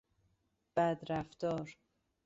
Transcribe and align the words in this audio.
بدرفتار 0.75 1.69